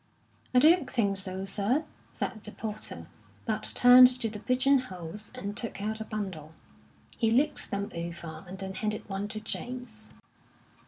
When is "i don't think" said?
0.55-1.17